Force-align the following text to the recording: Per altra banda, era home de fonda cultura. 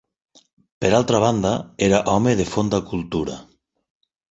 Per 0.85 0.89
altra 0.99 1.19
banda, 1.25 1.51
era 1.89 2.01
home 2.15 2.35
de 2.41 2.49
fonda 2.55 2.83
cultura. 2.91 3.39